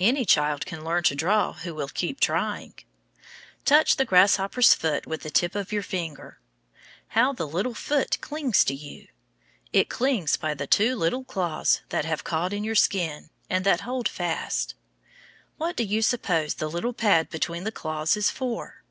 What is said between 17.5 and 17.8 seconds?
the